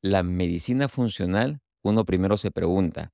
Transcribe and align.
la 0.00 0.22
medicina 0.22 0.88
funcional, 0.88 1.60
uno 1.82 2.04
primero 2.04 2.36
se 2.36 2.50
pregunta, 2.52 3.12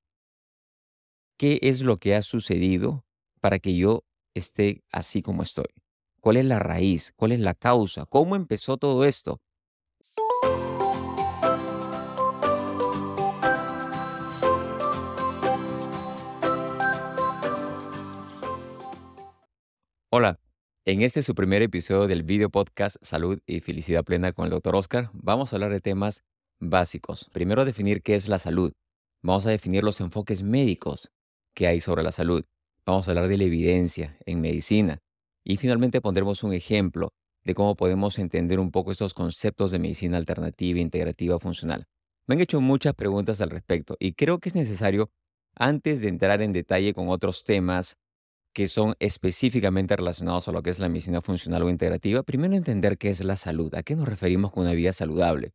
¿qué 1.38 1.58
es 1.62 1.80
lo 1.80 1.96
que 1.96 2.14
ha 2.14 2.22
sucedido 2.22 3.04
para 3.40 3.58
que 3.58 3.74
yo 3.74 4.04
esté 4.34 4.82
así 4.92 5.22
como 5.22 5.42
estoy? 5.42 5.68
¿Cuál 6.20 6.36
es 6.36 6.44
la 6.44 6.58
raíz? 6.58 7.12
¿Cuál 7.16 7.32
es 7.32 7.40
la 7.40 7.54
causa? 7.54 8.06
¿Cómo 8.06 8.36
empezó 8.36 8.76
todo 8.76 9.04
esto? 9.04 9.40
Hola, 20.10 20.38
en 20.84 21.02
este 21.02 21.22
su 21.22 21.34
primer 21.34 21.62
episodio 21.62 22.06
del 22.06 22.22
video 22.22 22.50
podcast 22.50 22.96
Salud 23.00 23.40
y 23.46 23.60
Felicidad 23.60 24.04
Plena 24.04 24.32
con 24.32 24.44
el 24.44 24.50
Dr. 24.50 24.76
Oscar, 24.76 25.10
vamos 25.12 25.52
a 25.52 25.56
hablar 25.56 25.72
de 25.72 25.80
temas 25.80 26.22
básicos. 26.64 27.28
Primero 27.32 27.64
definir 27.64 28.02
qué 28.02 28.14
es 28.14 28.28
la 28.28 28.38
salud. 28.38 28.72
Vamos 29.22 29.46
a 29.46 29.50
definir 29.50 29.84
los 29.84 30.00
enfoques 30.00 30.42
médicos 30.42 31.10
que 31.54 31.66
hay 31.66 31.80
sobre 31.80 32.02
la 32.02 32.12
salud. 32.12 32.44
Vamos 32.84 33.06
a 33.06 33.12
hablar 33.12 33.28
de 33.28 33.38
la 33.38 33.44
evidencia 33.44 34.18
en 34.26 34.40
medicina. 34.40 34.98
Y 35.44 35.56
finalmente 35.56 36.00
pondremos 36.00 36.42
un 36.42 36.52
ejemplo 36.52 37.12
de 37.44 37.54
cómo 37.54 37.76
podemos 37.76 38.18
entender 38.18 38.58
un 38.58 38.70
poco 38.70 38.92
estos 38.92 39.14
conceptos 39.14 39.70
de 39.70 39.78
medicina 39.78 40.16
alternativa, 40.16 40.80
integrativa, 40.80 41.38
funcional. 41.38 41.86
Me 42.26 42.34
han 42.34 42.40
hecho 42.40 42.60
muchas 42.60 42.94
preguntas 42.94 43.40
al 43.40 43.50
respecto 43.50 43.96
y 44.00 44.14
creo 44.14 44.38
que 44.38 44.48
es 44.48 44.54
necesario, 44.54 45.10
antes 45.54 46.00
de 46.00 46.08
entrar 46.08 46.40
en 46.40 46.52
detalle 46.52 46.94
con 46.94 47.08
otros 47.08 47.44
temas 47.44 47.98
que 48.54 48.68
son 48.68 48.94
específicamente 48.98 49.96
relacionados 49.96 50.48
a 50.48 50.52
lo 50.52 50.62
que 50.62 50.70
es 50.70 50.78
la 50.78 50.88
medicina 50.88 51.20
funcional 51.20 51.64
o 51.64 51.70
integrativa, 51.70 52.22
primero 52.22 52.54
entender 52.54 52.96
qué 52.96 53.10
es 53.10 53.22
la 53.22 53.36
salud, 53.36 53.74
a 53.74 53.82
qué 53.82 53.96
nos 53.96 54.08
referimos 54.08 54.52
con 54.52 54.62
una 54.62 54.72
vida 54.72 54.92
saludable. 54.92 55.52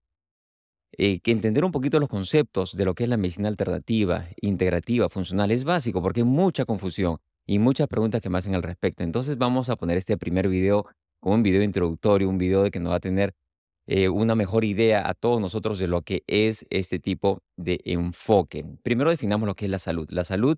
Eh, 0.91 1.20
que 1.20 1.31
entender 1.31 1.63
un 1.63 1.71
poquito 1.71 1.99
los 1.99 2.09
conceptos 2.09 2.75
de 2.75 2.84
lo 2.84 2.95
que 2.95 3.03
es 3.03 3.09
la 3.09 3.17
medicina 3.17 3.47
alternativa, 3.47 4.27
integrativa, 4.41 5.07
funcional 5.09 5.52
es 5.52 5.63
básico 5.63 6.02
porque 6.02 6.22
hay 6.22 6.25
mucha 6.25 6.66
confusión 6.66 7.17
y 7.45 7.59
muchas 7.59 7.88
preguntas 7.88 8.22
que 8.22 8.30
me 8.30 8.38
hacen 8.38 8.55
al 8.55 8.63
respecto. 8.63 9.03
Entonces 9.03 9.38
vamos 9.38 9.69
a 9.69 9.75
poner 9.75 9.97
este 9.97 10.17
primer 10.17 10.50
video 10.50 10.86
como 11.19 11.36
un 11.36 11.44
video 11.44 11.63
introductorio, 11.63 12.30
un 12.30 12.38
video 12.38 12.63
de 12.63 12.72
que 12.72 12.80
nos 12.80 12.91
va 12.91 12.97
a 12.97 13.00
tener 13.00 13.33
eh, 13.88 14.09
una 14.09 14.36
mejor 14.36 14.66
idea 14.66 15.08
a 15.08 15.13
todos 15.13 15.39
nosotros 15.41 15.80
de 15.80 15.88
lo 15.88 16.02
que 16.02 16.23
es 16.28 16.66
este 16.69 17.00
tipo 17.00 17.44
de 17.56 17.81
enfoque. 17.85 18.66
Primero 18.83 19.09
definamos 19.09 19.47
lo 19.47 19.56
que 19.56 19.66
es 19.66 19.72
la 19.72 19.80
salud. 19.80 20.08
La 20.11 20.23
salud 20.23 20.58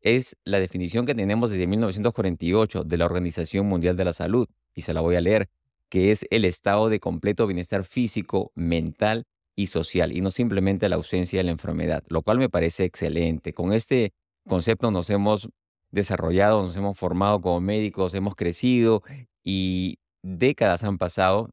es 0.00 0.36
la 0.44 0.60
definición 0.60 1.06
que 1.06 1.14
tenemos 1.14 1.50
desde 1.50 1.66
1948 1.66 2.84
de 2.84 2.96
la 2.98 3.06
Organización 3.06 3.66
Mundial 3.66 3.96
de 3.96 4.04
la 4.04 4.12
Salud, 4.12 4.48
y 4.74 4.82
se 4.82 4.94
la 4.94 5.00
voy 5.00 5.16
a 5.16 5.20
leer, 5.20 5.48
que 5.88 6.10
es 6.10 6.26
el 6.30 6.44
estado 6.44 6.88
de 6.88 7.00
completo 7.00 7.46
bienestar 7.46 7.84
físico, 7.84 8.52
mental 8.54 9.24
y 9.56 9.66
social, 9.66 10.12
y 10.16 10.20
no 10.20 10.30
simplemente 10.30 10.88
la 10.88 10.96
ausencia 10.96 11.38
de 11.38 11.44
la 11.44 11.50
enfermedad, 11.52 12.02
lo 12.08 12.22
cual 12.22 12.38
me 12.38 12.48
parece 12.48 12.84
excelente. 12.84 13.52
Con 13.52 13.72
este 13.72 14.12
concepto 14.48 14.90
nos 14.90 15.10
hemos 15.10 15.48
desarrollado, 15.90 16.62
nos 16.62 16.76
hemos 16.76 16.98
formado 16.98 17.40
como 17.40 17.60
médicos, 17.60 18.14
hemos 18.14 18.34
crecido 18.34 19.02
y 19.42 19.98
décadas 20.22 20.84
han 20.84 20.98
pasado, 20.98 21.50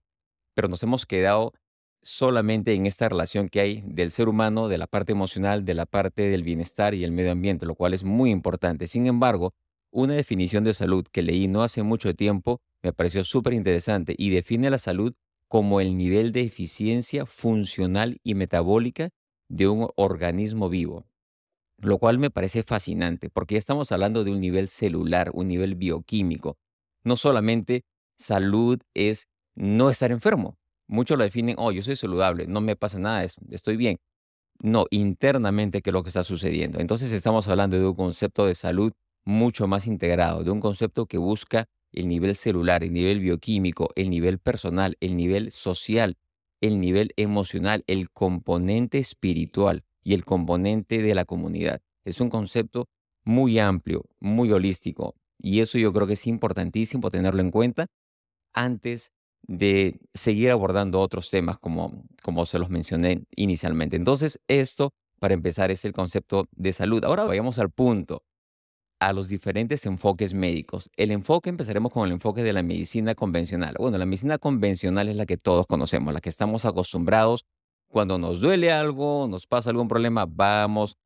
pero 0.55 0.67
nos 0.67 0.81
hemos 0.83 1.05
quedado 1.05 1.53
solamente 2.01 2.73
en 2.73 2.87
esta 2.87 3.07
relación 3.07 3.47
que 3.47 3.59
hay 3.59 3.83
del 3.85 4.11
ser 4.11 4.27
humano, 4.27 4.67
de 4.67 4.79
la 4.79 4.87
parte 4.87 5.11
emocional, 5.11 5.65
de 5.65 5.75
la 5.75 5.85
parte 5.85 6.23
del 6.23 6.43
bienestar 6.43 6.95
y 6.95 7.03
el 7.03 7.11
medio 7.11 7.31
ambiente, 7.31 7.65
lo 7.65 7.75
cual 7.75 7.93
es 7.93 8.03
muy 8.03 8.31
importante. 8.31 8.87
Sin 8.87 9.05
embargo, 9.05 9.53
una 9.91 10.15
definición 10.15 10.63
de 10.63 10.73
salud 10.73 11.05
que 11.11 11.21
leí 11.21 11.47
no 11.47 11.63
hace 11.63 11.83
mucho 11.83 12.15
tiempo 12.15 12.61
me 12.81 12.93
pareció 12.93 13.23
súper 13.23 13.53
interesante 13.53 14.15
y 14.17 14.31
define 14.31 14.69
la 14.69 14.79
salud 14.79 15.13
como 15.51 15.81
el 15.81 15.97
nivel 15.97 16.31
de 16.31 16.43
eficiencia 16.43 17.25
funcional 17.25 18.21
y 18.23 18.35
metabólica 18.35 19.09
de 19.49 19.67
un 19.67 19.89
organismo 19.97 20.69
vivo, 20.69 21.03
lo 21.77 21.97
cual 21.97 22.19
me 22.19 22.29
parece 22.29 22.63
fascinante 22.63 23.29
porque 23.29 23.55
ya 23.55 23.59
estamos 23.59 23.91
hablando 23.91 24.23
de 24.23 24.31
un 24.31 24.39
nivel 24.39 24.69
celular, 24.69 25.29
un 25.33 25.49
nivel 25.49 25.75
bioquímico. 25.75 26.57
No 27.03 27.17
solamente 27.17 27.83
salud 28.17 28.79
es 28.93 29.27
no 29.53 29.89
estar 29.89 30.13
enfermo. 30.13 30.57
Muchos 30.87 31.17
lo 31.17 31.25
definen, 31.25 31.57
oh, 31.59 31.73
yo 31.73 31.83
soy 31.83 31.97
saludable, 31.97 32.47
no 32.47 32.61
me 32.61 32.77
pasa 32.77 32.97
nada, 32.97 33.27
estoy 33.49 33.75
bien. 33.75 33.97
No, 34.61 34.85
internamente, 34.89 35.81
¿qué 35.81 35.89
es 35.89 35.93
lo 35.93 36.03
que 36.03 36.11
está 36.11 36.23
sucediendo? 36.23 36.79
Entonces 36.79 37.11
estamos 37.11 37.49
hablando 37.49 37.77
de 37.77 37.85
un 37.85 37.95
concepto 37.95 38.45
de 38.45 38.55
salud 38.55 38.93
mucho 39.25 39.67
más 39.67 39.85
integrado, 39.85 40.45
de 40.45 40.51
un 40.51 40.61
concepto 40.61 41.07
que 41.07 41.17
busca 41.17 41.67
el 41.91 42.07
nivel 42.07 42.35
celular, 42.35 42.83
el 42.83 42.93
nivel 42.93 43.19
bioquímico, 43.19 43.89
el 43.95 44.09
nivel 44.09 44.39
personal, 44.39 44.97
el 44.99 45.17
nivel 45.17 45.51
social, 45.51 46.17
el 46.61 46.79
nivel 46.79 47.11
emocional, 47.17 47.83
el 47.87 48.09
componente 48.11 48.99
espiritual 48.99 49.83
y 50.03 50.13
el 50.13 50.25
componente 50.25 51.01
de 51.01 51.15
la 51.15 51.25
comunidad. 51.25 51.81
Es 52.05 52.21
un 52.21 52.29
concepto 52.29 52.87
muy 53.23 53.59
amplio, 53.59 54.05
muy 54.19 54.51
holístico 54.51 55.15
y 55.37 55.59
eso 55.59 55.77
yo 55.77 55.91
creo 55.93 56.07
que 56.07 56.13
es 56.13 56.27
importantísimo 56.27 57.09
tenerlo 57.09 57.41
en 57.41 57.51
cuenta 57.51 57.87
antes 58.53 59.11
de 59.43 59.99
seguir 60.13 60.51
abordando 60.51 60.99
otros 60.99 61.29
temas 61.29 61.57
como, 61.57 62.03
como 62.21 62.45
se 62.45 62.59
los 62.59 62.69
mencioné 62.69 63.23
inicialmente. 63.35 63.95
Entonces, 63.95 64.39
esto, 64.47 64.93
para 65.19 65.33
empezar, 65.33 65.71
es 65.71 65.83
el 65.83 65.93
concepto 65.93 66.47
de 66.51 66.73
salud. 66.73 67.03
Ahora 67.03 67.23
vayamos 67.23 67.57
al 67.59 67.71
punto 67.71 68.23
a 69.01 69.13
los 69.13 69.29
diferentes 69.29 69.87
enfoques 69.87 70.35
médicos. 70.35 70.91
El 70.95 71.09
enfoque, 71.09 71.49
empezaremos 71.49 71.91
con 71.91 72.05
el 72.05 72.11
enfoque 72.11 72.43
de 72.43 72.53
la 72.53 72.61
medicina 72.61 73.15
convencional. 73.15 73.73
Bueno, 73.79 73.97
la 73.97 74.05
medicina 74.05 74.37
convencional 74.37 75.09
es 75.09 75.15
la 75.15 75.25
que 75.25 75.37
todos 75.37 75.65
conocemos, 75.65 76.13
la 76.13 76.21
que 76.21 76.29
estamos 76.29 76.65
acostumbrados. 76.65 77.43
Cuando 77.87 78.19
nos 78.19 78.41
duele 78.41 78.71
algo, 78.71 79.27
nos 79.27 79.47
pasa 79.47 79.71
algún 79.71 79.87
problema, 79.87 80.27
vamos 80.29 80.97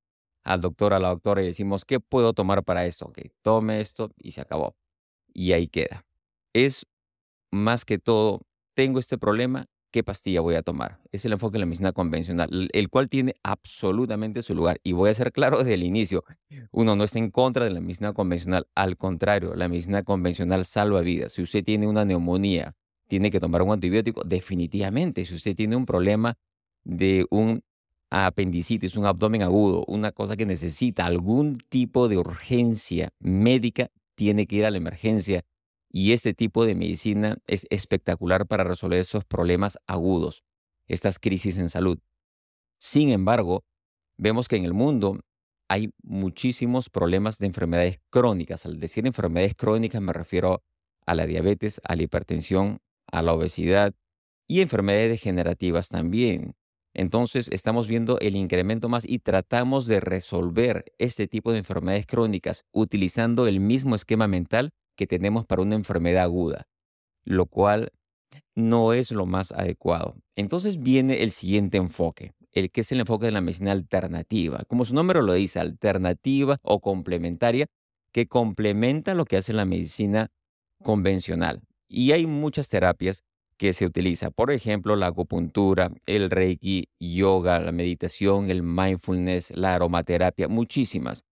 al 0.43 0.59
doctor, 0.59 0.93
a 0.93 0.99
la 0.99 1.07
doctora 1.07 1.41
y 1.41 1.45
decimos, 1.45 1.85
¿qué 1.85 2.01
puedo 2.01 2.33
tomar 2.33 2.65
para 2.65 2.85
esto? 2.85 3.05
Ok, 3.05 3.19
tome 3.41 3.79
esto 3.79 4.11
y 4.17 4.33
se 4.33 4.41
acabó. 4.41 4.75
Y 5.33 5.53
ahí 5.53 5.67
queda. 5.67 6.05
Es 6.53 6.85
más 7.49 7.85
que 7.85 7.97
todo, 7.97 8.41
tengo 8.73 8.99
este 8.99 9.17
problema, 9.17 9.67
qué 9.91 10.03
pastilla 10.03 10.41
voy 10.41 10.55
a 10.55 10.61
tomar. 10.61 10.99
Es 11.11 11.25
el 11.25 11.33
enfoque 11.33 11.53
de 11.53 11.59
la 11.59 11.65
medicina 11.65 11.91
convencional, 11.91 12.69
el 12.73 12.89
cual 12.89 13.09
tiene 13.09 13.35
absolutamente 13.43 14.41
su 14.41 14.53
lugar. 14.53 14.79
Y 14.83 14.91
voy 14.91 15.09
a 15.09 15.13
ser 15.13 15.31
claro 15.31 15.59
desde 15.59 15.73
el 15.75 15.83
inicio, 15.83 16.23
uno 16.71 16.95
no 16.95 17.03
está 17.03 17.19
en 17.19 17.31
contra 17.31 17.65
de 17.65 17.71
la 17.71 17.79
medicina 17.79 18.13
convencional, 18.13 18.67
al 18.75 18.97
contrario, 18.97 19.55
la 19.55 19.69
medicina 19.69 20.03
convencional 20.03 20.65
salva 20.65 21.01
vidas. 21.01 21.33
Si 21.33 21.41
usted 21.41 21.63
tiene 21.63 21.87
una 21.87 22.05
neumonía, 22.05 22.75
tiene 23.07 23.31
que 23.31 23.39
tomar 23.39 23.61
un 23.61 23.71
antibiótico, 23.71 24.23
definitivamente. 24.23 25.25
Si 25.25 25.35
usted 25.35 25.55
tiene 25.55 25.75
un 25.75 25.85
problema 25.85 26.35
de 26.83 27.25
un 27.29 27.61
apendicitis, 28.09 28.95
un 28.95 29.05
abdomen 29.05 29.41
agudo, 29.41 29.83
una 29.87 30.11
cosa 30.11 30.35
que 30.35 30.45
necesita 30.45 31.05
algún 31.05 31.57
tipo 31.69 32.07
de 32.07 32.17
urgencia 32.17 33.11
médica, 33.19 33.89
tiene 34.15 34.47
que 34.47 34.57
ir 34.57 34.65
a 34.65 34.71
la 34.71 34.77
emergencia 34.77 35.43
y 35.97 36.11
este 36.11 36.33
tipo 36.33 36.65
de 36.65 36.75
medicina 36.75 37.37
es 37.47 37.65
espectacular 37.69 38.47
para 38.47 38.65
resolver 38.65 38.99
esos 38.99 39.23
problemas 39.23 39.79
agudos, 39.87 40.43
estas 40.89 41.19
crisis 41.19 41.57
en 41.57 41.69
salud. 41.69 41.99
Sin 42.77 43.11
embargo, 43.11 43.63
vemos 44.17 44.49
que 44.49 44.57
en 44.57 44.65
el 44.65 44.73
mundo 44.73 45.21
hay 45.69 45.93
muchísimos 46.03 46.89
problemas 46.89 47.39
de 47.39 47.45
enfermedades 47.45 48.01
crónicas. 48.09 48.65
Al 48.65 48.77
decir 48.77 49.07
enfermedades 49.07 49.55
crónicas 49.55 50.01
me 50.01 50.11
refiero 50.11 50.61
a 51.05 51.15
la 51.15 51.25
diabetes, 51.25 51.79
a 51.85 51.95
la 51.95 52.03
hipertensión, 52.03 52.79
a 53.09 53.21
la 53.21 53.31
obesidad 53.31 53.93
y 54.49 54.59
enfermedades 54.59 55.11
degenerativas 55.11 55.87
también. 55.87 56.55
Entonces 56.93 57.47
estamos 57.53 57.87
viendo 57.87 58.19
el 58.19 58.35
incremento 58.35 58.89
más 58.89 59.07
y 59.07 59.19
tratamos 59.19 59.87
de 59.87 60.01
resolver 60.01 60.91
este 60.97 61.29
tipo 61.29 61.53
de 61.53 61.59
enfermedades 61.59 62.05
crónicas 62.05 62.65
utilizando 62.73 63.47
el 63.47 63.61
mismo 63.61 63.95
esquema 63.95 64.27
mental 64.27 64.73
que 64.95 65.07
tenemos 65.07 65.45
para 65.45 65.61
una 65.61 65.75
enfermedad 65.75 66.23
aguda, 66.23 66.67
lo 67.23 67.45
cual 67.45 67.91
no 68.55 68.93
es 68.93 69.11
lo 69.11 69.25
más 69.25 69.51
adecuado. 69.51 70.15
Entonces 70.35 70.81
viene 70.81 71.23
el 71.23 71.31
siguiente 71.31 71.77
enfoque, 71.77 72.33
el 72.51 72.71
que 72.71 72.81
es 72.81 72.91
el 72.91 73.01
enfoque 73.01 73.25
de 73.25 73.31
la 73.31 73.41
medicina 73.41 73.71
alternativa. 73.71 74.63
Como 74.67 74.85
su 74.85 74.93
nombre 74.95 75.21
lo 75.21 75.33
dice, 75.33 75.59
alternativa 75.59 76.57
o 76.61 76.79
complementaria, 76.79 77.67
que 78.11 78.27
complementa 78.27 79.13
lo 79.13 79.25
que 79.25 79.37
hace 79.37 79.53
la 79.53 79.65
medicina 79.65 80.29
convencional. 80.81 81.61
Y 81.87 82.13
hay 82.13 82.25
muchas 82.25 82.69
terapias 82.69 83.23
que 83.57 83.73
se 83.73 83.85
utilizan. 83.85 84.31
Por 84.33 84.51
ejemplo, 84.51 84.95
la 84.95 85.07
acupuntura, 85.07 85.91
el 86.05 86.29
reiki, 86.29 86.89
yoga, 86.99 87.59
la 87.59 87.71
meditación, 87.71 88.49
el 88.49 88.63
mindfulness, 88.63 89.51
la 89.51 89.73
aromaterapia, 89.73 90.47
muchísimas, 90.47 91.23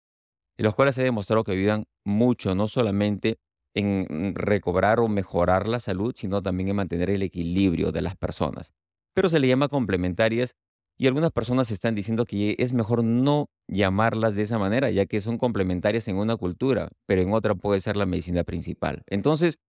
los 0.58 0.76
cuales 0.76 0.96
se 0.96 1.02
ha 1.02 1.06
demostrado 1.06 1.44
que 1.44 1.54
ayudan 1.54 1.86
mucho, 2.06 2.56
no 2.56 2.68
solamente 2.68 3.38
en 3.76 4.36
recobrar 4.36 5.00
o 5.00 5.08
mejorar 5.08 5.68
la 5.68 5.80
salud, 5.80 6.14
sino 6.16 6.42
también 6.42 6.70
en 6.70 6.76
mantener 6.76 7.10
el 7.10 7.22
equilibrio 7.22 7.92
de 7.92 8.02
las 8.02 8.16
personas. 8.16 8.74
Pero 9.14 9.30
se 9.30 9.40
le 9.40 9.48
llama 9.48 9.68
complementarias 9.68 10.56
y 10.98 11.08
algunas 11.08 11.32
personas 11.32 11.72
están 11.72 11.96
diciendo 11.96 12.26
que 12.26 12.56
es 12.60 12.74
mejor 12.74 13.04
no 13.04 13.50
llamarlas 13.68 14.36
de 14.36 14.44
esa 14.44 14.60
manera, 14.60 14.92
ya 14.92 15.06
que 15.06 15.22
son 15.22 15.38
complementarias 15.38 16.08
en 16.08 16.18
una 16.18 16.38
cultura, 16.38 16.90
pero 17.08 17.22
en 17.22 17.34
otra 17.34 17.56
puede 17.56 17.80
ser 17.80 17.98
la 17.98 18.06
medicina 18.06 18.44
principal. 18.44 19.04
Entonces, 19.08 19.60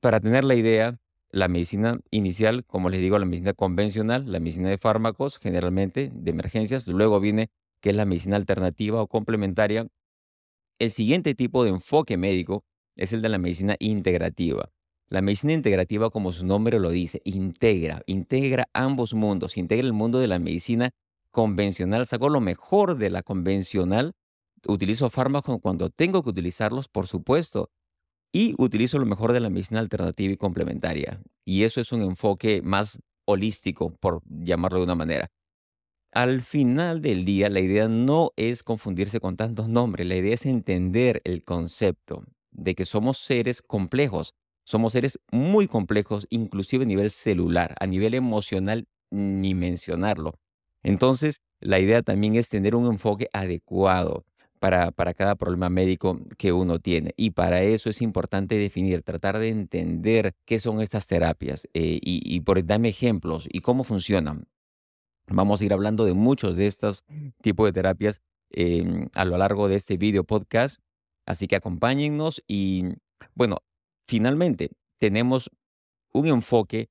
para 0.00 0.20
tener 0.20 0.44
la 0.44 0.54
idea, 0.54 0.98
la 1.30 1.48
medicina 1.48 2.00
inicial, 2.10 2.64
como 2.64 2.88
les 2.88 3.00
digo, 3.00 3.18
la 3.18 3.26
medicina 3.26 3.52
convencional, 3.52 4.30
la 4.30 4.40
medicina 4.40 4.70
de 4.70 4.78
fármacos, 4.78 5.38
generalmente 5.38 6.10
de 6.12 6.30
emergencias. 6.30 6.86
Luego 6.86 7.20
viene 7.20 7.50
que 7.80 7.90
es 7.90 7.96
la 7.96 8.04
medicina 8.04 8.36
alternativa 8.36 9.02
o 9.02 9.08
complementaria. 9.08 9.86
El 10.78 10.90
siguiente 10.90 11.34
tipo 11.34 11.64
de 11.64 11.70
enfoque 11.70 12.16
médico 12.16 12.64
es 12.98 13.12
el 13.12 13.22
de 13.22 13.28
la 13.28 13.38
medicina 13.38 13.76
integrativa. 13.78 14.70
La 15.08 15.22
medicina 15.22 15.54
integrativa, 15.54 16.10
como 16.10 16.32
su 16.32 16.44
nombre 16.44 16.78
lo 16.78 16.90
dice, 16.90 17.22
integra, 17.24 18.02
integra 18.06 18.68
ambos 18.74 19.14
mundos, 19.14 19.56
integra 19.56 19.86
el 19.86 19.94
mundo 19.94 20.18
de 20.18 20.26
la 20.28 20.38
medicina 20.38 20.90
convencional, 21.30 22.06
saco 22.06 22.28
lo 22.28 22.40
mejor 22.40 22.98
de 22.98 23.08
la 23.08 23.22
convencional, 23.22 24.12
utilizo 24.66 25.08
fármacos 25.08 25.60
cuando 25.62 25.88
tengo 25.88 26.22
que 26.22 26.30
utilizarlos, 26.30 26.88
por 26.88 27.06
supuesto, 27.06 27.70
y 28.32 28.54
utilizo 28.58 28.98
lo 28.98 29.06
mejor 29.06 29.32
de 29.32 29.40
la 29.40 29.48
medicina 29.48 29.80
alternativa 29.80 30.32
y 30.32 30.36
complementaria. 30.36 31.22
Y 31.46 31.62
eso 31.62 31.80
es 31.80 31.92
un 31.92 32.02
enfoque 32.02 32.60
más 32.60 33.00
holístico, 33.24 33.94
por 34.00 34.20
llamarlo 34.26 34.78
de 34.78 34.84
una 34.84 34.94
manera. 34.94 35.28
Al 36.12 36.42
final 36.42 37.00
del 37.00 37.24
día, 37.24 37.48
la 37.48 37.60
idea 37.60 37.88
no 37.88 38.32
es 38.36 38.62
confundirse 38.62 39.20
con 39.20 39.36
tantos 39.36 39.68
nombres, 39.68 40.06
la 40.06 40.16
idea 40.16 40.34
es 40.34 40.44
entender 40.44 41.22
el 41.24 41.44
concepto 41.44 42.24
de 42.58 42.74
que 42.74 42.84
somos 42.84 43.18
seres 43.18 43.62
complejos, 43.62 44.34
somos 44.64 44.92
seres 44.92 45.18
muy 45.30 45.68
complejos, 45.68 46.26
inclusive 46.30 46.84
a 46.84 46.86
nivel 46.86 47.10
celular, 47.10 47.74
a 47.80 47.86
nivel 47.86 48.14
emocional, 48.14 48.86
ni 49.10 49.54
mencionarlo. 49.54 50.34
Entonces, 50.82 51.40
la 51.60 51.80
idea 51.80 52.02
también 52.02 52.36
es 52.36 52.48
tener 52.48 52.74
un 52.74 52.86
enfoque 52.86 53.28
adecuado 53.32 54.24
para, 54.58 54.90
para 54.90 55.14
cada 55.14 55.36
problema 55.36 55.70
médico 55.70 56.20
que 56.36 56.52
uno 56.52 56.78
tiene. 56.78 57.12
Y 57.16 57.30
para 57.30 57.62
eso 57.62 57.88
es 57.90 58.02
importante 58.02 58.56
definir, 58.56 59.02
tratar 59.02 59.38
de 59.38 59.48
entender 59.48 60.34
qué 60.44 60.58
son 60.58 60.80
estas 60.80 61.06
terapias 61.06 61.68
eh, 61.74 61.98
y, 62.02 62.20
y 62.24 62.40
por 62.40 62.64
darme 62.64 62.88
ejemplos 62.88 63.48
y 63.50 63.60
cómo 63.60 63.84
funcionan. 63.84 64.46
Vamos 65.30 65.60
a 65.60 65.64
ir 65.64 65.72
hablando 65.72 66.04
de 66.04 66.14
muchos 66.14 66.56
de 66.56 66.66
estos 66.66 67.04
tipos 67.42 67.66
de 67.66 67.72
terapias 67.72 68.22
em, 68.50 69.08
a 69.14 69.24
lo 69.24 69.36
largo 69.36 69.68
de 69.68 69.76
este 69.76 69.96
video 69.96 70.24
podcast. 70.24 70.80
Así 71.28 71.46
que 71.46 71.56
acompáñennos 71.56 72.42
y 72.48 72.86
bueno, 73.34 73.58
finalmente 74.06 74.70
tenemos 74.98 75.50
un 76.10 76.26
enfoque 76.26 76.88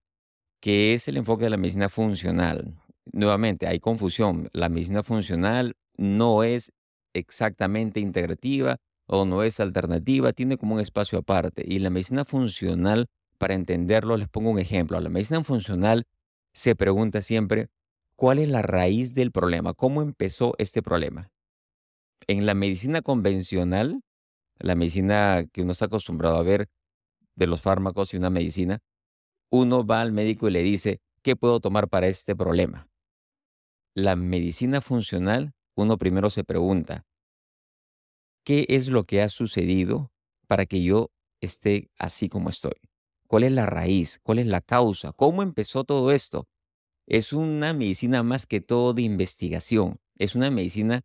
que 0.62 0.94
es 0.94 1.08
el 1.08 1.18
enfoque 1.18 1.46
de 1.46 1.50
la 1.50 1.58
medicina 1.58 1.90
funcional. 1.90 2.76
Nuevamente, 3.12 3.66
hay 3.66 3.80
confusión. 3.80 4.48
La 4.54 4.70
medicina 4.70 5.02
funcional 5.02 5.76
no 5.98 6.44
es 6.44 6.72
exactamente 7.14 8.00
integrativa 8.00 8.78
o 9.08 9.26
no 9.26 9.42
es 9.42 9.60
alternativa, 9.60 10.34
tiene 10.34 10.60
como 10.60 10.76
un 10.76 10.82
espacio 10.82 11.18
aparte. 11.18 11.64
Y 11.66 11.80
la 11.80 11.90
medicina 11.90 12.24
funcional, 12.24 13.08
para 13.40 13.56
entenderlo, 13.56 14.18
les 14.18 14.30
pongo 14.30 14.52
un 14.52 14.60
ejemplo. 14.60 15.00
La 15.00 15.10
medicina 15.10 15.44
funcional 15.44 16.06
se 16.54 16.76
pregunta 16.76 17.24
siempre, 17.24 17.70
¿cuál 18.16 18.38
es 18.38 18.50
la 18.50 18.62
raíz 18.62 19.16
del 19.16 19.32
problema? 19.32 19.74
¿Cómo 19.74 20.04
empezó 20.04 20.54
este 20.60 20.84
problema? 20.84 21.32
En 22.28 22.46
la 22.46 22.54
medicina 22.54 23.02
convencional, 23.02 24.04
la 24.60 24.76
medicina 24.76 25.46
que 25.52 25.62
uno 25.62 25.72
está 25.72 25.86
acostumbrado 25.86 26.38
a 26.38 26.44
ver 26.44 26.70
de 27.36 27.48
los 27.48 27.62
fármacos 27.62 28.14
y 28.14 28.18
una 28.18 28.30
medicina, 28.30 28.80
uno 29.50 29.86
va 29.86 30.02
al 30.02 30.12
médico 30.12 30.48
y 30.48 30.52
le 30.52 30.62
dice, 30.62 31.02
¿qué 31.22 31.36
puedo 31.36 31.60
tomar 31.60 31.88
para 31.88 32.08
este 32.08 32.36
problema? 32.36 32.90
La 33.94 34.16
medicina 34.16 34.82
funcional, 34.82 35.54
uno 35.76 35.98
primero 35.98 36.30
se 36.30 36.44
pregunta, 36.44 37.06
¿qué 38.44 38.66
es 38.70 38.88
lo 38.88 39.06
que 39.06 39.22
ha 39.22 39.30
sucedido 39.30 40.12
para 40.48 40.66
que 40.66 40.84
yo 40.84 41.12
esté 41.42 41.90
así 41.98 42.30
como 42.30 42.50
estoy? 42.50 42.80
¿Cuál 43.28 43.44
es 43.44 43.52
la 43.52 43.66
raíz? 43.66 44.20
¿Cuál 44.24 44.40
es 44.40 44.48
la 44.48 44.62
causa? 44.62 45.12
¿Cómo 45.12 45.44
empezó 45.44 45.84
todo 45.84 46.12
esto? 46.12 46.48
Es 47.06 47.34
una 47.34 47.74
medicina 47.74 48.24
más 48.24 48.46
que 48.46 48.62
todo 48.62 48.94
de 48.94 49.02
investigación. 49.02 50.00
Es 50.18 50.36
una 50.36 50.50
medicina 50.50 51.04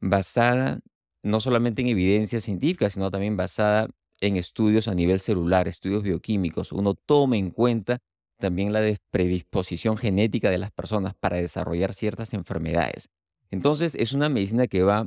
basada 0.00 0.80
no 1.22 1.40
solamente 1.40 1.82
en 1.82 1.88
evidencias 1.88 2.44
científicas, 2.44 2.94
sino 2.94 3.10
también 3.10 3.36
basada 3.36 3.88
en 4.20 4.36
estudios 4.36 4.88
a 4.88 4.94
nivel 4.94 5.20
celular, 5.20 5.68
estudios 5.68 6.02
bioquímicos. 6.02 6.72
Uno 6.72 6.94
toma 6.94 7.36
en 7.36 7.50
cuenta 7.50 7.98
también 8.38 8.72
la 8.72 8.80
predisposición 9.10 9.96
genética 9.96 10.50
de 10.50 10.58
las 10.58 10.70
personas 10.70 11.14
para 11.14 11.36
desarrollar 11.36 11.94
ciertas 11.94 12.32
enfermedades. 12.34 13.08
Entonces 13.50 13.94
es 13.94 14.12
una 14.12 14.28
medicina 14.28 14.66
que 14.66 14.82
va 14.82 15.06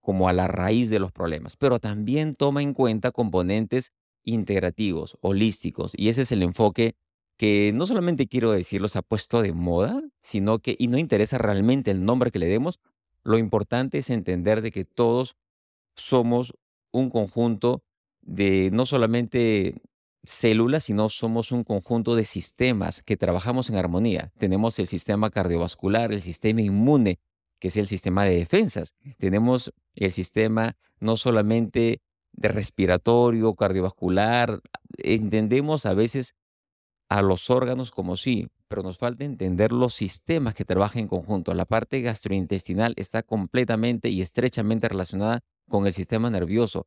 como 0.00 0.28
a 0.28 0.32
la 0.32 0.46
raíz 0.48 0.90
de 0.90 0.98
los 0.98 1.12
problemas, 1.12 1.56
pero 1.56 1.78
también 1.78 2.34
toma 2.34 2.62
en 2.62 2.74
cuenta 2.74 3.12
componentes 3.12 3.92
integrativos, 4.24 5.16
holísticos, 5.20 5.92
y 5.96 6.08
ese 6.08 6.22
es 6.22 6.32
el 6.32 6.42
enfoque 6.42 6.94
que 7.36 7.72
no 7.74 7.86
solamente 7.86 8.26
quiero 8.26 8.52
decirlo 8.52 8.88
se 8.88 8.98
ha 8.98 9.02
puesto 9.02 9.40
de 9.40 9.52
moda, 9.52 10.02
sino 10.20 10.58
que, 10.58 10.76
y 10.78 10.88
no 10.88 10.98
interesa 10.98 11.38
realmente 11.38 11.90
el 11.90 12.04
nombre 12.04 12.30
que 12.30 12.38
le 12.38 12.46
demos, 12.46 12.80
lo 13.22 13.38
importante 13.38 13.98
es 13.98 14.10
entender 14.10 14.62
de 14.62 14.70
que 14.70 14.84
todos 14.84 15.36
somos 15.96 16.54
un 16.92 17.10
conjunto 17.10 17.82
de 18.22 18.70
no 18.72 18.86
solamente 18.86 19.82
células, 20.24 20.84
sino 20.84 21.08
somos 21.08 21.52
un 21.52 21.64
conjunto 21.64 22.14
de 22.14 22.24
sistemas 22.24 23.02
que 23.02 23.16
trabajamos 23.16 23.70
en 23.70 23.76
armonía. 23.76 24.32
Tenemos 24.38 24.78
el 24.78 24.86
sistema 24.86 25.30
cardiovascular, 25.30 26.12
el 26.12 26.22
sistema 26.22 26.62
inmune, 26.62 27.18
que 27.58 27.68
es 27.68 27.76
el 27.76 27.86
sistema 27.86 28.24
de 28.24 28.36
defensas. 28.36 28.94
Tenemos 29.18 29.72
el 29.94 30.12
sistema 30.12 30.76
no 30.98 31.16
solamente 31.16 32.00
de 32.32 32.48
respiratorio, 32.48 33.54
cardiovascular. 33.54 34.60
Entendemos 34.98 35.86
a 35.86 35.94
veces 35.94 36.34
a 37.08 37.22
los 37.22 37.50
órganos 37.50 37.90
como 37.90 38.16
sí, 38.16 38.48
pero 38.70 38.82
nos 38.82 38.98
falta 38.98 39.24
entender 39.24 39.72
los 39.72 39.94
sistemas 39.94 40.54
que 40.54 40.64
trabajan 40.64 41.00
en 41.00 41.08
conjunto. 41.08 41.52
La 41.52 41.66
parte 41.66 42.00
gastrointestinal 42.00 42.94
está 42.96 43.24
completamente 43.24 44.08
y 44.08 44.22
estrechamente 44.22 44.88
relacionada 44.88 45.40
con 45.68 45.86
el 45.86 45.92
sistema 45.92 46.30
nervioso 46.30 46.86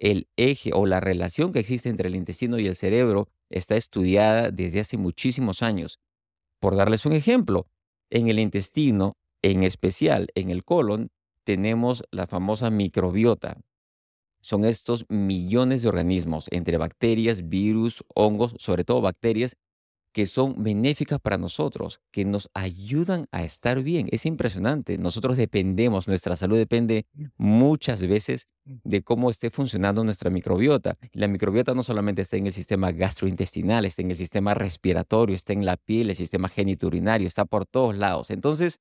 el 0.00 0.28
eje 0.36 0.72
o 0.74 0.86
la 0.86 0.98
relación 0.98 1.52
que 1.52 1.60
existe 1.60 1.90
entre 1.90 2.08
el 2.08 2.16
intestino 2.16 2.58
y 2.58 2.66
el 2.66 2.74
cerebro 2.74 3.28
está 3.50 3.76
estudiada 3.76 4.50
desde 4.50 4.80
hace 4.80 4.96
muchísimos 4.96 5.62
años. 5.62 6.00
Por 6.58 6.74
darles 6.74 7.06
un 7.06 7.12
ejemplo, 7.12 7.68
en 8.08 8.28
el 8.28 8.38
intestino, 8.38 9.12
en 9.42 9.62
especial 9.62 10.28
en 10.34 10.50
el 10.50 10.64
colon, 10.64 11.10
tenemos 11.44 12.02
la 12.10 12.26
famosa 12.26 12.70
microbiota. 12.70 13.60
Son 14.40 14.64
estos 14.64 15.04
millones 15.10 15.82
de 15.82 15.90
organismos, 15.90 16.48
entre 16.50 16.78
bacterias, 16.78 17.48
virus, 17.48 18.02
hongos, 18.14 18.54
sobre 18.58 18.84
todo 18.84 19.02
bacterias, 19.02 19.56
que 20.12 20.26
son 20.26 20.62
benéficas 20.62 21.20
para 21.20 21.38
nosotros, 21.38 22.00
que 22.10 22.24
nos 22.24 22.50
ayudan 22.52 23.26
a 23.30 23.44
estar 23.44 23.82
bien. 23.82 24.08
Es 24.10 24.26
impresionante. 24.26 24.98
Nosotros 24.98 25.36
dependemos, 25.36 26.08
nuestra 26.08 26.34
salud 26.34 26.56
depende 26.56 27.06
muchas 27.36 28.04
veces 28.04 28.48
de 28.64 29.02
cómo 29.02 29.30
esté 29.30 29.50
funcionando 29.50 30.02
nuestra 30.02 30.30
microbiota. 30.30 30.96
La 31.12 31.28
microbiota 31.28 31.74
no 31.74 31.82
solamente 31.82 32.22
está 32.22 32.36
en 32.36 32.46
el 32.46 32.52
sistema 32.52 32.90
gastrointestinal, 32.90 33.84
está 33.84 34.02
en 34.02 34.10
el 34.10 34.16
sistema 34.16 34.54
respiratorio, 34.54 35.36
está 35.36 35.52
en 35.52 35.64
la 35.64 35.76
piel, 35.76 36.10
el 36.10 36.16
sistema 36.16 36.48
geniturinario, 36.48 37.28
está 37.28 37.44
por 37.44 37.66
todos 37.66 37.96
lados. 37.96 38.30
Entonces, 38.30 38.80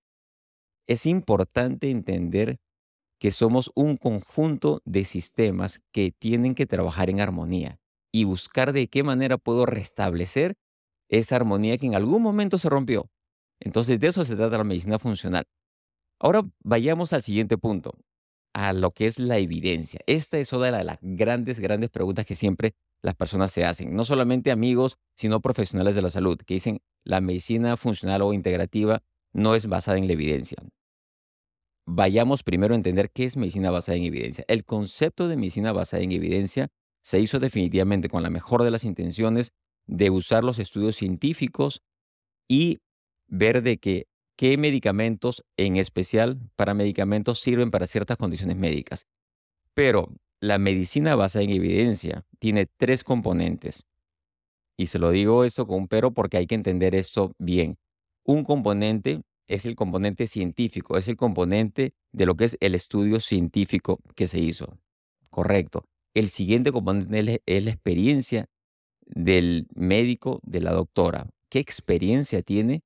es 0.88 1.05
importante 1.05 1.91
entender 1.91 2.59
que 3.19 3.31
somos 3.31 3.71
un 3.75 3.98
conjunto 3.98 4.81
de 4.86 5.05
sistemas 5.05 5.81
que 5.91 6.12
tienen 6.17 6.55
que 6.55 6.65
trabajar 6.65 7.09
en 7.09 7.19
armonía 7.19 7.79
y 8.12 8.24
buscar 8.24 8.74
de 8.74 8.88
qué 8.88 9.03
manera 9.03 9.38
puedo 9.38 9.65
restablecer 9.65 10.55
esa 11.09 11.35
armonía 11.35 11.77
que 11.77 11.87
en 11.87 11.95
algún 11.95 12.21
momento 12.21 12.57
se 12.57 12.69
rompió. 12.69 13.09
Entonces 13.59 13.99
de 13.99 14.07
eso 14.07 14.23
se 14.23 14.35
trata 14.35 14.57
la 14.57 14.63
medicina 14.63 14.99
funcional. 14.99 15.45
Ahora 16.19 16.43
vayamos 16.63 17.13
al 17.13 17.23
siguiente 17.23 17.57
punto, 17.57 17.97
a 18.53 18.73
lo 18.73 18.91
que 18.91 19.05
es 19.05 19.19
la 19.19 19.37
evidencia. 19.37 20.01
Esta 20.05 20.37
es 20.37 20.51
una 20.53 20.77
de 20.77 20.83
las 20.83 20.97
grandes, 21.01 21.59
grandes 21.59 21.89
preguntas 21.89 22.25
que 22.25 22.35
siempre 22.35 22.75
las 23.01 23.15
personas 23.15 23.51
se 23.51 23.65
hacen. 23.65 23.95
No 23.95 24.05
solamente 24.05 24.51
amigos, 24.51 24.97
sino 25.15 25.41
profesionales 25.41 25.95
de 25.95 26.01
la 26.01 26.09
salud, 26.09 26.37
que 26.45 26.55
dicen 26.55 26.81
la 27.03 27.21
medicina 27.21 27.77
funcional 27.77 28.21
o 28.21 28.33
integrativa 28.33 29.01
no 29.33 29.55
es 29.55 29.67
basada 29.67 29.97
en 29.97 30.07
la 30.07 30.13
evidencia. 30.13 30.57
Vayamos 31.85 32.43
primero 32.43 32.73
a 32.73 32.77
entender 32.77 33.09
qué 33.11 33.25
es 33.25 33.37
medicina 33.37 33.71
basada 33.71 33.97
en 33.97 34.03
evidencia. 34.03 34.43
El 34.47 34.63
concepto 34.63 35.27
de 35.27 35.37
medicina 35.37 35.71
basada 35.71 36.03
en 36.03 36.11
evidencia 36.11 36.69
se 37.01 37.19
hizo 37.19 37.39
definitivamente 37.39 38.09
con 38.09 38.21
la 38.21 38.29
mejor 38.29 38.63
de 38.63 38.71
las 38.71 38.83
intenciones 38.83 39.53
de 39.89 40.12
usar 40.12 40.43
los 40.43 40.60
estudios 40.60 40.96
científicos 40.96 41.81
y 42.48 42.77
ver 43.27 43.63
de 43.63 43.77
que 43.77 44.08
qué 44.38 44.58
medicamentos, 44.58 45.43
en 45.58 45.77
especial 45.77 46.39
para 46.55 46.74
medicamentos, 46.74 47.39
sirven 47.39 47.72
para 47.72 47.88
ciertas 47.88 48.17
condiciones 48.17 48.55
médicas. 48.55 49.08
Pero 49.74 50.13
la 50.39 50.60
medicina 50.60 51.15
basada 51.15 51.43
en 51.43 51.50
evidencia 51.50 52.24
tiene 52.38 52.67
tres 52.77 53.03
componentes. 53.03 53.84
Y 54.77 54.86
se 54.86 55.00
lo 55.00 55.10
digo 55.10 55.43
esto 55.43 55.65
con 55.65 55.79
un 55.79 55.88
pero 55.88 56.12
porque 56.12 56.38
hay 56.38 56.48
que 56.48 56.55
entender 56.55 56.96
esto 56.96 57.34
bien. 57.39 57.77
Un 58.24 58.43
componente 58.43 59.22
es 59.48 59.65
el 59.65 59.75
componente 59.75 60.27
científico, 60.27 60.98
es 60.98 61.08
el 61.08 61.17
componente 61.17 61.93
de 62.13 62.25
lo 62.27 62.36
que 62.36 62.46
es 62.46 62.58
el 62.60 62.75
estudio 62.75 63.19
científico 63.19 64.00
que 64.15 64.27
se 64.27 64.39
hizo. 64.39 64.77
Correcto. 65.31 65.84
El 66.13 66.29
siguiente 66.29 66.72
componente 66.72 67.41
es 67.46 67.63
la 67.63 67.72
experiencia 67.72 68.46
del 69.09 69.67
médico, 69.75 70.39
de 70.43 70.61
la 70.61 70.71
doctora. 70.71 71.27
¿Qué 71.49 71.59
experiencia 71.59 72.41
tiene 72.41 72.83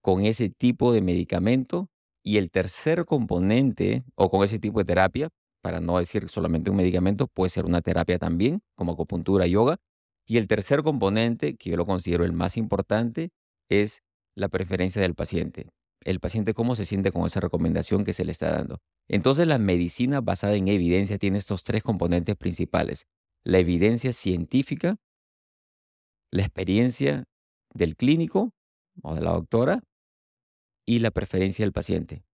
con 0.00 0.24
ese 0.24 0.48
tipo 0.48 0.92
de 0.92 1.02
medicamento? 1.02 1.90
Y 2.24 2.38
el 2.38 2.50
tercer 2.50 3.04
componente, 3.04 4.04
o 4.14 4.30
con 4.30 4.42
ese 4.42 4.58
tipo 4.58 4.78
de 4.78 4.84
terapia, 4.84 5.28
para 5.62 5.80
no 5.80 5.98
decir 5.98 6.28
solamente 6.28 6.70
un 6.70 6.76
medicamento, 6.76 7.26
puede 7.26 7.50
ser 7.50 7.66
una 7.66 7.82
terapia 7.82 8.18
también, 8.18 8.62
como 8.76 8.92
acupuntura, 8.92 9.46
yoga. 9.46 9.78
Y 10.26 10.38
el 10.38 10.46
tercer 10.46 10.82
componente, 10.82 11.56
que 11.56 11.70
yo 11.70 11.76
lo 11.76 11.86
considero 11.86 12.24
el 12.24 12.32
más 12.32 12.56
importante, 12.56 13.30
es 13.68 14.02
la 14.36 14.48
preferencia 14.48 15.02
del 15.02 15.14
paciente. 15.14 15.66
El 16.04 16.20
paciente 16.20 16.54
cómo 16.54 16.76
se 16.76 16.84
siente 16.84 17.10
con 17.10 17.26
esa 17.26 17.40
recomendación 17.40 18.04
que 18.04 18.12
se 18.12 18.24
le 18.24 18.32
está 18.32 18.52
dando. 18.52 18.78
Entonces 19.08 19.46
la 19.46 19.58
medicina 19.58 20.20
basada 20.20 20.54
en 20.54 20.68
evidencia 20.68 21.18
tiene 21.18 21.38
estos 21.38 21.64
tres 21.64 21.82
componentes 21.82 22.36
principales. 22.36 23.06
La 23.44 23.58
evidencia 23.58 24.12
científica, 24.12 24.96
la 26.36 26.42
experiencia 26.42 27.24
del 27.72 27.96
clínico 27.96 28.52
o 29.02 29.14
de 29.14 29.22
la 29.22 29.32
doctora 29.32 29.82
y 30.86 30.98
la 31.00 31.10
preferencia 31.10 31.64
del 31.64 31.72
paciente. 31.72 32.24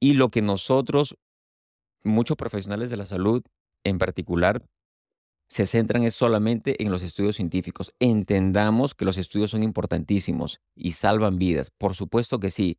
Y 0.00 0.14
lo 0.14 0.30
que 0.30 0.42
nosotros, 0.42 1.16
muchos 2.02 2.36
profesionales 2.36 2.90
de 2.90 2.96
la 2.96 3.04
salud 3.04 3.42
en 3.84 3.98
particular, 3.98 4.64
se 5.48 5.66
centran 5.66 6.02
es 6.02 6.14
solamente 6.14 6.82
en 6.82 6.90
los 6.90 7.02
estudios 7.02 7.36
científicos. 7.36 7.94
Entendamos 8.00 8.94
que 8.94 9.04
los 9.04 9.16
estudios 9.16 9.50
son 9.50 9.62
importantísimos 9.62 10.60
y 10.74 10.92
salvan 10.92 11.38
vidas, 11.38 11.70
por 11.70 11.94
supuesto 11.94 12.38
que 12.38 12.50
sí, 12.50 12.78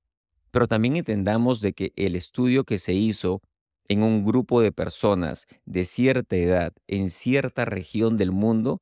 pero 0.52 0.68
también 0.68 0.96
entendamos 0.96 1.62
de 1.62 1.74
que 1.74 1.94
el 1.96 2.16
estudio 2.16 2.64
que 2.64 2.80
se 2.80 2.94
hizo 2.94 3.42
en 3.88 4.04
un 4.04 4.24
grupo 4.24 4.62
de 4.62 4.72
personas 4.72 5.46
de 5.66 5.84
cierta 5.84 6.36
edad 6.36 6.74
en 6.88 7.10
cierta 7.10 7.66
región 7.66 8.18
del 8.18 8.32
mundo 8.32 8.82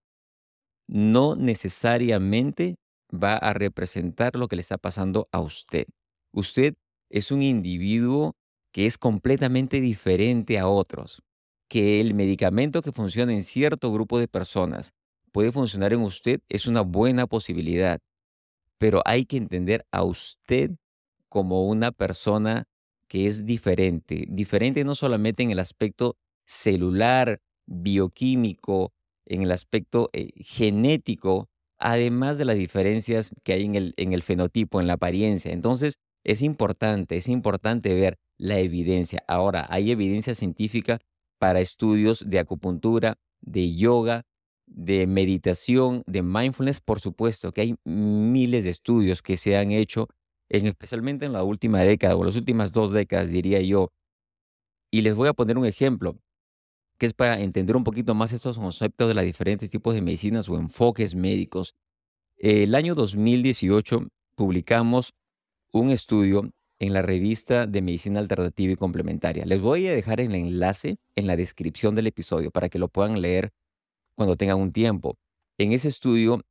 no 0.88 1.36
necesariamente 1.36 2.76
va 3.14 3.38
a 3.38 3.54
representar 3.54 4.36
lo 4.36 4.48
que 4.48 4.56
le 4.56 4.62
está 4.62 4.78
pasando 4.78 5.28
a 5.32 5.40
usted. 5.40 5.86
Usted 6.32 6.76
es 7.10 7.32
un 7.32 7.42
individuo 7.42 8.36
que 8.72 8.86
es 8.86 8.98
completamente 8.98 9.82
diferente 9.82 10.60
a 10.60 10.68
otros 10.68 11.22
que 11.68 12.00
el 12.00 12.14
medicamento 12.14 12.82
que 12.82 12.92
funciona 12.92 13.34
en 13.34 13.44
cierto 13.44 13.92
grupo 13.92 14.20
de 14.20 14.28
personas 14.28 14.94
puede 15.32 15.52
funcionar 15.52 15.94
en 15.94 16.02
usted 16.02 16.40
es 16.50 16.68
una 16.68 16.82
buena 16.82 17.28
posibilidad, 17.28 18.00
pero 18.78 19.02
hay 19.06 19.26
que 19.26 19.38
entender 19.38 19.86
a 19.92 20.04
usted 20.04 20.72
como 21.30 21.68
una 21.68 21.92
persona 21.92 22.66
que 23.08 23.28
es 23.28 23.46
diferente, 23.46 24.26
diferente 24.30 24.84
no 24.84 24.96
solamente 24.96 25.44
en 25.44 25.52
el 25.52 25.60
aspecto 25.60 26.16
celular, 26.46 27.40
bioquímico, 27.66 28.94
en 29.28 29.42
el 29.44 29.52
aspecto 29.52 30.10
eh, 30.14 30.32
genético, 30.38 31.50
además 31.78 32.38
de 32.38 32.46
las 32.46 32.58
diferencias 32.58 33.32
que 33.44 33.54
hay 33.54 33.66
en 33.66 33.76
el, 33.76 33.94
en 33.98 34.14
el 34.14 34.24
fenotipo, 34.24 34.82
en 34.82 34.88
la 34.88 34.94
apariencia. 34.94 35.52
Entonces, 35.52 36.00
es 36.24 36.42
importante, 36.42 37.18
es 37.18 37.28
importante 37.28 37.94
ver 37.94 38.18
la 38.38 38.60
evidencia. 38.60 39.24
Ahora, 39.28 39.66
hay 39.70 39.92
evidencia 39.92 40.36
científica 40.36 41.00
para 41.40 41.60
estudios 41.60 42.28
de 42.28 42.40
acupuntura, 42.40 43.18
de 43.42 43.76
yoga, 43.76 44.24
de 44.66 45.08
meditación, 45.08 46.04
de 46.06 46.22
mindfulness, 46.22 46.82
por 46.82 47.00
supuesto 47.00 47.52
que 47.54 47.62
hay 47.62 47.76
miles 47.86 48.66
de 48.66 48.70
estudios 48.72 49.22
que 49.22 49.38
se 49.38 49.56
han 49.58 49.72
hecho, 49.72 50.08
en, 50.50 50.66
especialmente 50.66 51.26
en 51.26 51.34
la 51.34 51.44
última 51.44 51.82
década 51.84 52.16
o 52.16 52.24
las 52.24 52.36
últimas 52.36 52.74
dos 52.74 52.92
décadas, 52.92 53.30
diría 53.30 53.62
yo. 53.62 53.92
Y 54.92 55.02
les 55.02 55.16
voy 55.16 55.28
a 55.28 55.34
poner 55.34 55.58
un 55.58 55.66
ejemplo, 55.66 56.20
que 56.98 57.06
es 57.06 57.14
para 57.14 57.40
entender 57.40 57.76
un 57.76 57.84
poquito 57.84 58.16
más 58.16 58.32
estos 58.32 58.58
conceptos 58.58 59.08
de 59.08 59.14
los 59.14 59.24
diferentes 59.24 59.70
tipos 59.70 59.94
de 59.94 60.02
medicinas 60.02 60.50
o 60.50 60.56
enfoques 60.58 61.16
médicos. 61.16 61.76
El 62.38 62.76
año 62.76 62.96
2018 62.96 64.08
publicamos 64.36 65.14
un 65.72 65.92
estudio 65.92 66.52
en 66.80 66.94
la 66.94 67.02
revista 67.02 67.66
de 67.66 67.82
Medicina 67.82 68.20
Alternativa 68.20 68.74
y 68.74 68.76
Complementaria. 68.76 69.46
Les 69.46 69.62
voy 69.62 69.88
a 69.88 69.94
dejar 69.94 70.20
el 70.20 70.34
enlace 70.36 70.98
en 71.16 71.28
la 71.28 71.36
descripción 71.36 71.96
del 71.96 72.08
episodio 72.08 72.52
para 72.52 72.70
que 72.70 72.80
lo 72.80 72.88
puedan 72.88 73.22
leer 73.22 73.52
cuando 74.16 74.36
tengan 74.36 74.60
un 74.60 74.72
tiempo. 74.72 75.18
En 75.58 75.74
ese 75.74 75.88
estudio 75.88 76.42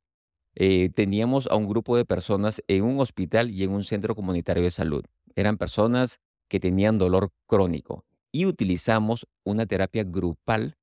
eh, 0.55 0.89
teníamos 0.93 1.47
a 1.47 1.55
un 1.55 1.67
grupo 1.67 1.95
de 1.95 2.05
personas 2.05 2.61
en 2.67 2.83
un 2.83 2.99
hospital 2.99 3.51
y 3.51 3.63
en 3.63 3.71
un 3.71 3.83
centro 3.83 4.15
comunitario 4.15 4.63
de 4.63 4.71
salud. 4.71 5.05
Eran 5.35 5.57
personas 5.57 6.19
que 6.49 6.59
tenían 6.59 6.97
dolor 6.97 7.31
crónico 7.45 8.05
y 8.37 8.45
utilizamos 8.45 9.25
una 9.43 9.65
terapia 9.65 10.03
grupal 10.03 10.77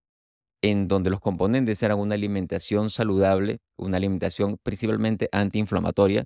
en 0.61 0.89
donde 0.89 1.09
los 1.11 1.21
componentes 1.21 1.81
eran 1.85 2.01
una 2.01 2.17
alimentación 2.17 2.91
saludable, 2.91 3.59
una 3.79 3.99
alimentación 3.99 4.59
principalmente 4.61 5.29
antiinflamatoria. 5.31 6.25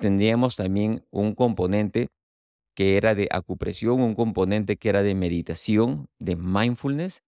Tendríamos 0.00 0.56
también 0.56 1.04
un 1.10 1.34
componente 1.34 2.08
que 2.74 2.96
era 2.96 3.14
de 3.14 3.28
acupresión, 3.30 4.00
un 4.00 4.14
componente 4.14 4.78
que 4.78 4.88
era 4.88 5.02
de 5.02 5.14
meditación, 5.14 6.06
de 6.18 6.36
mindfulness. 6.36 7.22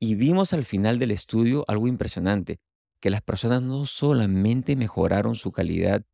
Y 0.00 0.14
vimos 0.14 0.54
al 0.54 0.64
final 0.64 0.98
del 0.98 1.10
estudio 1.10 1.66
algo 1.68 1.88
impresionante, 1.88 2.56
que 3.02 3.10
las 3.10 3.20
personas 3.20 3.60
no 3.60 3.84
solamente 3.84 4.76
mejoraron 4.76 5.34
su 5.34 5.52
calidad 5.52 6.04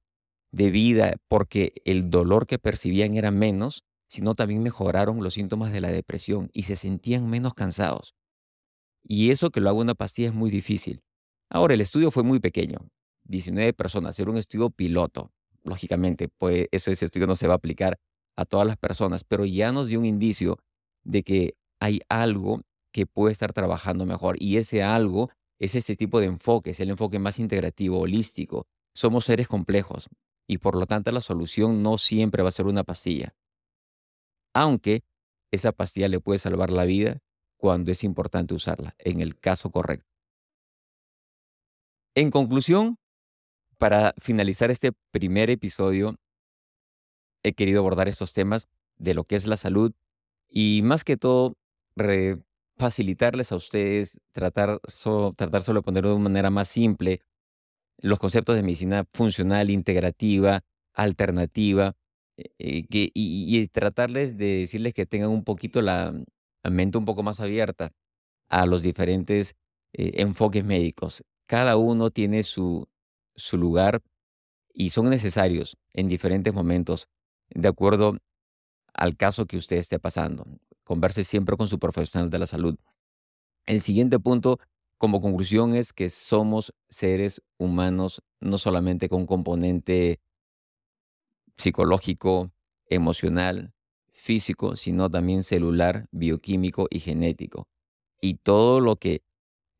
de 0.53 0.71
vida 0.73 1.19
porque 1.29 1.75
el 1.85 2.11
dolor 2.11 2.49
que 2.49 2.59
percibían 2.59 3.15
era 3.15 3.31
menos, 3.31 3.85
sino 4.09 4.35
también 4.35 4.62
mejoraron 4.62 5.23
los 5.23 5.35
síntomas 5.35 5.73
de 5.73 5.81
la 5.81 5.88
depresión 5.88 6.50
y 6.53 6.62
se 6.62 6.77
sentían 6.77 7.29
menos 7.29 7.55
cansados. 7.55 8.15
Y 9.03 9.31
eso 9.31 9.50
que 9.50 9.61
lo 9.61 9.69
hago 9.69 9.81
en 9.81 9.87
una 9.87 9.95
pastilla 9.95 10.29
es 10.29 10.35
muy 10.35 10.50
difícil. 10.50 11.03
Ahora, 11.50 11.75
el 11.75 11.81
estudio 11.81 12.11
fue 12.11 12.25
muy 12.25 12.41
pequeño, 12.41 12.91
19 13.25 13.73
personas, 13.73 14.19
era 14.19 14.31
un 14.31 14.37
estudio 14.37 14.71
piloto. 14.71 15.31
Lógicamente, 15.62 16.29
pues 16.29 16.67
ese 16.73 16.93
estudio 16.93 17.27
no 17.27 17.37
se 17.37 17.47
va 17.47 17.55
a 17.55 17.57
aplicar 17.57 17.99
a 18.37 18.45
todas 18.45 18.67
las 18.67 18.77
personas, 18.77 19.25
pero 19.25 19.45
ya 19.45 19.73
nos 19.73 19.88
dio 19.88 19.99
un 19.99 20.07
indicio 20.07 20.59
de 21.05 21.23
que 21.23 21.55
hay 21.81 22.00
algo 22.09 22.62
que 22.93 23.07
puede 23.07 23.33
estar 23.33 23.53
trabajando 23.53 24.07
mejor 24.07 24.37
y 24.41 24.57
ese 24.57 24.83
algo 24.83 25.31
es 25.59 25.75
ese 25.75 25.97
tipo 25.97 26.21
de 26.21 26.27
enfoque, 26.27 26.71
es 26.71 26.81
el 26.81 26.91
enfoque 26.91 27.19
más 27.19 27.38
integrativo, 27.38 27.99
holístico. 28.00 28.67
Somos 28.95 29.25
seres 29.25 29.49
complejos 29.49 30.09
y 30.47 30.59
por 30.59 30.77
lo 30.77 30.87
tanto 30.87 31.12
la 31.12 31.21
solución 31.21 31.83
no 31.83 31.99
siempre 31.99 32.43
va 32.43 32.49
a 32.49 32.53
ser 32.53 32.67
una 32.67 32.85
pastilla. 32.85 33.35
Aunque 34.55 35.02
esa 35.50 35.73
pastilla 35.73 36.09
le 36.09 36.21
puede 36.21 36.38
salvar 36.38 36.71
la 36.71 36.85
vida 36.85 37.19
cuando 37.57 37.90
es 37.90 38.05
importante 38.05 38.55
usarla, 38.55 38.95
en 38.99 39.21
el 39.21 39.38
caso 39.38 39.71
correcto. 39.71 40.07
En 42.14 42.31
conclusión, 42.31 42.99
para 43.78 44.14
finalizar 44.19 44.71
este 44.71 44.93
primer 45.12 45.50
episodio 45.50 46.17
he 47.43 47.55
querido 47.55 47.81
abordar 47.81 48.09
estos 48.09 48.33
temas 48.33 48.69
de 48.97 49.14
lo 49.14 49.25
que 49.25 49.37
es 49.37 49.47
la 49.47 49.57
salud 49.57 49.93
y 50.49 50.81
más 50.83 51.05
que 51.05 51.17
todo 51.17 51.57
facilitarles 52.76 53.52
a 53.52 53.57
ustedes, 53.57 54.21
tratar, 54.33 54.81
tratar 55.37 55.62
solo 55.62 55.81
de 55.81 55.85
ponerlo 55.85 56.11
de 56.11 56.17
una 56.17 56.25
manera 56.25 56.50
más 56.50 56.69
simple, 56.69 57.21
los 57.99 58.19
conceptos 58.19 58.57
de 58.57 58.62
medicina 58.62 59.05
funcional, 59.12 59.71
integrativa, 59.71 60.62
alternativa, 60.93 61.97
eh, 62.38 62.50
eh, 62.59 62.87
que, 62.88 63.11
y, 63.14 63.66
tratarles 63.68 64.37
de 64.38 64.61
decirles 64.61 64.95
que 64.95 65.07
tengan 65.07 65.30
un 65.30 65.45
poquito 65.45 65.83
la, 65.83 66.14
mente 66.64 66.99
un 66.99 67.04
poco 67.04 67.23
más 67.23 67.40
abierta 67.40 67.92
a 68.49 68.66
los 68.66 68.83
diferentes 68.83 69.57
eh, 69.92 70.12
enfoques 70.23 70.64
médicos. 70.64 71.25
Cada 71.47 71.76
uno 71.76 72.11
tiene 72.11 72.42
su, 72.45 72.88
su 73.37 73.59
lugar 73.59 74.02
y 74.73 74.90
son 74.90 75.11
necesarios 75.11 75.76
en 75.95 76.09
diferentes 76.09 76.54
momentos 76.54 77.09
de 77.50 77.68
acuerdo 77.68 78.18
al 78.95 79.16
caso 79.16 79.47
que 79.47 79.57
usted 79.57 79.76
esté 79.78 79.99
pasando. 79.99 80.47
Converse 80.85 81.25
siempre 81.25 81.57
con 81.57 81.68
su 81.68 81.78
profesional 81.78 82.30
de 82.30 82.38
la 82.38 82.47
salud. 82.47 82.76
El 83.66 83.80
siguiente 83.80 84.18
punto 84.21 84.61
como 84.99 85.21
conclusión 85.21 85.75
es 85.75 85.92
que 85.92 86.09
somos 86.11 86.73
seres 86.88 87.42
humanos 87.59 88.23
no 88.40 88.59
solamente 88.59 89.09
con 89.09 89.26
componente 89.26 90.21
psicológico, 91.59 92.50
emocional, 92.88 93.73
físico, 94.12 94.77
sino 94.77 95.11
también 95.11 95.43
celular, 95.43 96.07
bioquímico 96.11 96.87
y 96.91 97.00
genético. 97.00 97.69
Y 98.21 98.35
todo 98.35 98.81
lo 98.81 98.97
que 98.97 99.23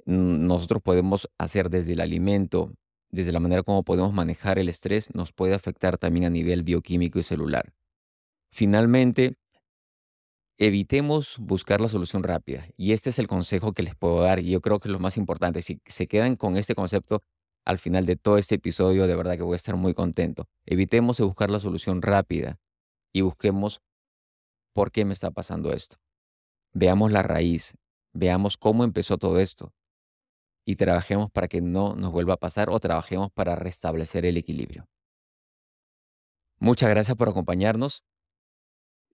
nosotros 0.05 0.83
podemos 0.83 1.29
hacer 1.39 1.71
desde 1.71 1.93
el 1.93 2.01
alimento, 2.01 2.73
desde 3.11 3.33
la 3.33 3.41
manera 3.41 3.63
como 3.63 3.85
podemos 3.85 4.13
manejar 4.13 4.59
el 4.59 4.69
estrés, 4.69 5.15
nos 5.15 5.33
puede 5.33 5.55
afectar 5.55 5.99
también 5.99 6.27
a 6.27 6.31
nivel 6.31 6.63
bioquímico 6.63 7.19
y 7.19 7.23
celular. 7.23 7.73
Finalmente, 8.51 9.37
evitemos 10.57 11.37
buscar 11.39 11.81
la 11.81 11.89
solución 11.89 12.23
rápida. 12.23 12.67
Y 12.77 12.93
este 12.93 13.11
es 13.11 13.19
el 13.19 13.29
consejo 13.29 13.73
que 13.73 13.83
les 13.83 13.95
puedo 13.95 14.21
dar 14.21 14.41
y 14.41 14.51
yo 14.51 14.61
creo 14.61 14.81
que 14.81 14.89
es 14.89 14.93
lo 14.93 14.99
más 14.99 15.17
importante. 15.17 15.63
Si 15.63 15.81
se 15.87 16.07
quedan 16.07 16.37
con 16.37 16.57
este 16.57 16.75
concepto 16.75 17.23
al 17.69 17.79
final 17.79 18.07
de 18.07 18.17
todo 18.17 18.39
este 18.39 18.55
episodio, 18.55 19.07
de 19.07 19.15
verdad 19.15 19.37
que 19.37 19.43
voy 19.43 19.53
a 19.53 19.57
estar 19.57 19.77
muy 19.77 19.93
contento. 19.93 20.49
Evitemos 20.65 21.21
buscar 21.21 21.51
la 21.51 21.61
solución 21.61 22.01
rápida 22.01 22.59
y 23.13 23.21
busquemos 23.21 23.83
por 24.73 24.91
qué 24.91 25.05
me 25.05 25.13
está 25.13 25.31
pasando 25.31 25.75
esto. 25.75 25.99
Veamos 26.73 27.13
la 27.13 27.23
raíz, 27.23 27.77
veamos 28.15 28.57
cómo 28.57 28.85
empezó 28.85 29.19
todo 29.19 29.39
esto 29.39 29.75
y 30.65 30.77
trabajemos 30.77 31.31
para 31.31 31.47
que 31.47 31.61
no 31.61 31.95
nos 31.95 32.11
vuelva 32.11 32.35
a 32.35 32.37
pasar 32.39 32.71
o 32.71 32.81
trabajemos 32.81 33.31
para 33.33 33.55
restablecer 33.55 34.25
el 34.25 34.39
equilibrio. 34.39 34.89
Muchas 36.59 36.89
gracias 36.89 37.19
por 37.19 37.29
acompañarnos. 37.29 38.03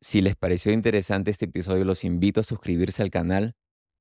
Si 0.01 0.21
les 0.21 0.37
pareció 0.37 0.73
interesante 0.73 1.33
este 1.33 1.47
episodio, 1.47 1.85
los 1.85 2.05
invito 2.05 2.39
a 2.39 2.45
suscribirse 2.45 3.03
al 3.03 3.11
canal 3.11 3.57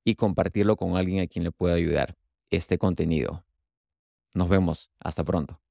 y 0.05 0.13
compartirlo 0.13 0.75
con 0.75 0.95
alguien 0.95 1.23
a 1.23 1.27
quien 1.27 1.43
le 1.43 1.51
pueda 1.51 1.73
ayudar 1.73 2.15
este 2.51 2.77
contenido. 2.77 3.43
Nos 4.35 4.49
vemos. 4.49 4.91
Hasta 4.99 5.23
pronto. 5.23 5.62